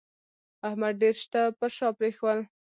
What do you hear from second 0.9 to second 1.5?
ډېر شته